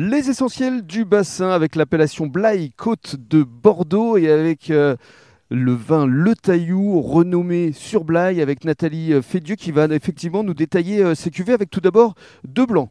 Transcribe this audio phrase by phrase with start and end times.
[0.00, 4.94] Les essentiels du bassin avec l'appellation Blaye Côte de Bordeaux et avec euh,
[5.50, 10.54] le vin Le Taillou renommé sur Blaye avec Nathalie euh, Fédieu qui va effectivement nous
[10.54, 12.14] détailler euh, ces cuvées avec tout d'abord
[12.44, 12.90] deux blancs.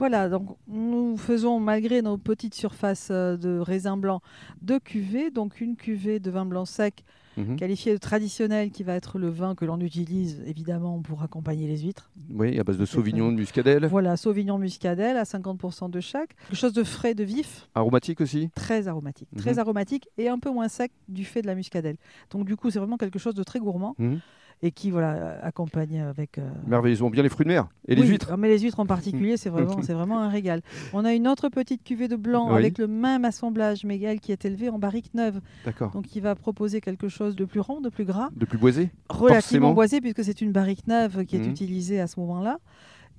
[0.00, 4.22] Voilà, donc nous faisons, malgré nos petites surfaces euh, de raisin blanc,
[4.62, 5.30] deux cuvées.
[5.30, 7.04] Donc une cuvée de vin blanc sec,
[7.36, 7.56] Mhm.
[7.56, 11.78] qualifiée de traditionnel, qui va être le vin que l'on utilise évidemment pour accompagner les
[11.80, 12.10] huîtres.
[12.30, 13.86] Oui, à base de Sauvignon, de Muscadelle.
[13.86, 16.34] Voilà, Sauvignon muscadelle à 50% de chaque.
[16.48, 19.28] Quelque chose de frais, de vif, Aromatique aussi très aromatique.
[19.32, 19.38] Mhm.
[19.40, 21.96] Très aromatique et un peu moins sec du fait de la muscadelle.
[22.30, 24.20] Donc du coup, c'est vraiment quelque chose de très gourmand Mhm.
[24.62, 26.38] Et qui voilà, accompagne avec...
[26.38, 28.36] euh, ont bien les fruits de mer et les huîtres.
[28.36, 30.60] Mais les huîtres en particulier, c'est vraiment, c'est vraiment un régal.
[30.92, 32.58] On a une autre petite cuvée de blanc Oui.
[32.58, 35.40] avec le même assemblage, mais elle qui est élevée en barrique neuve.
[35.64, 35.90] D'accord.
[35.92, 38.90] Donc, qui va proposer quelque chose de plus rond, de plus gras, De plus boisé
[39.08, 39.72] relativement Forcément.
[39.74, 41.50] boisé, puisque c'est une barrique neuve qui est Mhm.
[41.50, 42.58] utilisée à ce moment-là.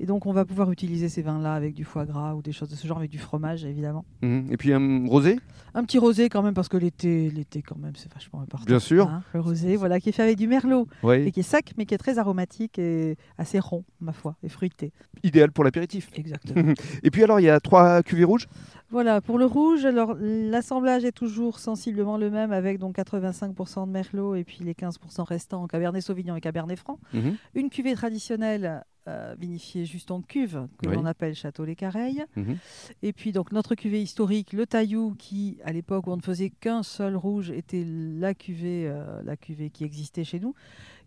[0.01, 2.69] Et donc, on va pouvoir utiliser ces vins-là avec du foie gras ou des choses
[2.69, 4.03] de ce genre, avec du fromage, évidemment.
[4.23, 4.47] Mhm.
[4.49, 5.37] Et puis un rosé?
[5.75, 8.65] Un petit rosé quand même, parce que l'été, l'été quand même, c'est vachement important.
[8.65, 9.07] Bien sûr.
[9.07, 9.21] hein.
[9.33, 11.31] le rosé, voilà, qui est fait avec du merlot, et Oui.
[11.31, 14.91] qui est sec, mais qui est très aromatique et assez rond, ma foi, et fruité.
[15.23, 16.09] Idéal pour l'apéritif.
[16.15, 16.73] Exactement.
[17.03, 18.47] Et puis alors, il y a trois cuvées rouges?
[18.89, 23.91] Voilà, pour le rouge, alors l'assemblage est toujours sensiblement le même avec donc 85% de
[23.91, 26.99] merlot et puis les 15% restants en cabernet sauvignon et cabernet franc.
[27.13, 27.35] Mhm.
[27.53, 30.95] Une cuvée traditionnelle euh, vinifiée juste en cuve que Oui.
[30.95, 32.23] l'on appelle Château les Careilles.
[32.35, 32.57] Mhm.
[33.03, 36.49] Et puis donc notre cuvée historique, le Taillou, qui à l'époque où on ne faisait
[36.51, 40.53] qu'un seul rouge était la cuvée, euh, la cuvée qui existait chez nous,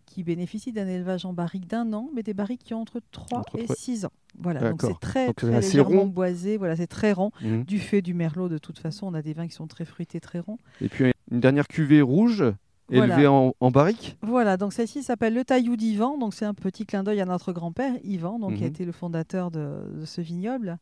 [0.05, 3.39] qui bénéficie d'un élevage en barrique d'un an, mais des barriques qui ont entre 3
[3.39, 4.11] Entre et trois- 6 ans.
[4.37, 6.07] Voilà, donc c'est très, Donc très légèrement rond.
[6.07, 7.63] boisé, voilà, c'est très rond Mhm.
[7.63, 10.19] du fait du merlot de toute façon, on a des vins qui sont très fruités,
[10.19, 10.57] très ronds.
[10.81, 12.43] Et puis une dernière cuvée rouge
[12.89, 13.15] Voilà.
[13.15, 16.85] élevée en, en barrique Voilà, donc celle-ci s'appelle le Taillou d'Ivan, donc c'est un petit
[16.85, 18.71] clin d'œil à notre grand-père Ivan, donc qui a Mhm.
[18.73, 20.77] été le fondateur de, de ce vignoble.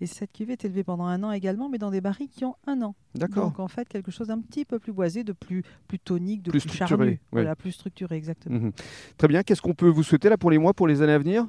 [0.00, 2.56] Et cette cuvée est élevée pendant un an également, mais dans des barriques qui ont
[2.66, 2.96] un an.
[3.14, 3.44] D'accord.
[3.44, 6.50] Donc en fait quelque chose d'un petit peu plus boisé, de plus, plus tonique, de
[6.50, 7.04] Plus plus, structuré, charnu.
[7.12, 7.18] ouais.
[7.30, 8.58] Voilà, plus structuré exactement.
[8.58, 8.72] Mhm.
[9.16, 9.44] Très bien.
[9.44, 11.46] Qu'est-ce qu'on peut vous souhaiter là pour les mois, pour les années à venir?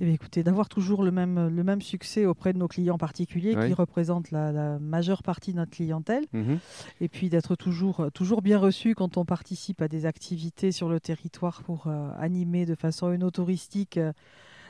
[0.00, 3.56] Eh bien, écoutez, d'avoir toujours le même, le même succès auprès de nos clients particuliers
[3.56, 3.68] Ouais.
[3.68, 6.24] qui représentent la, la majeure partie de notre clientèle.
[6.32, 6.58] Mhm.
[7.00, 10.98] et puis d'être toujours, toujours bien reçu quand on participe à des activités sur le
[11.00, 13.96] territoire pour euh, animer de façon œnotouristique.
[13.98, 14.12] euh.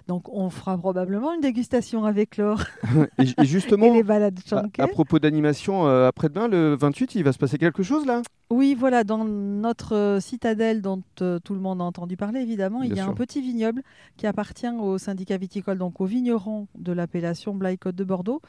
[0.08, 2.64] Donc on fera probablement une dégustation avec Laure
[3.18, 4.40] et, et et justement, les balades
[4.78, 8.22] à, propos d'animation, euh, après-demain, le 28, il va se passer quelque chose là?
[8.50, 12.82] Oui, voilà, dans notre euh, citadelle dont euh, tout le monde a entendu parler, évidemment,
[12.82, 13.08] il y a sûr.
[13.08, 13.82] un petit vignoble
[14.16, 18.40] qui appartient au syndicat viticole, donc aux vignerons de l'appellation Blaye-Côte de Bordeaux.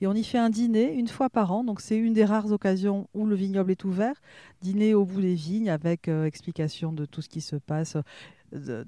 [0.00, 1.64] Et on y fait un dîner une fois par an.
[1.64, 4.14] Donc c'est une des rares occasions où le vignoble est ouvert.
[4.60, 7.96] Dîner au bout des vignes avec explication de tout ce qui se passe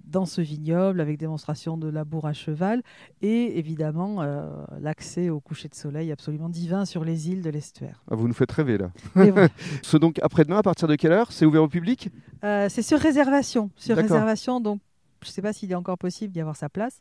[0.05, 2.83] dans ce vignoble, avec démonstration de labour à cheval
[3.23, 4.49] et évidemment euh,
[4.81, 8.03] l'accès au coucher de soleil absolument divin sur les îles de l'estuaire.
[8.11, 8.91] Ah, Vous nous faites rêver là.
[9.25, 9.49] Et voilà.
[9.83, 11.33] Ce donc après-demain, à partir de quelle heure?
[11.33, 12.11] C'est ouvert au public?
[12.45, 13.71] Euh, c'est sur réservation.
[13.77, 14.81] Sur réservation, donc
[15.23, 17.01] je ne sais pas s'il est encore possible d'y avoir sa place.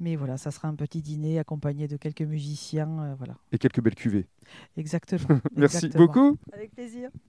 [0.00, 2.88] Mais voilà, ça sera un petit dîner accompagné de quelques musiciens.
[3.02, 4.26] euh, voilà, et quelques belles cuvées.
[4.76, 5.38] exactement.
[5.56, 6.06] Merci exactement.
[6.06, 6.38] beaucoup.
[6.52, 7.10] Avec plaisir.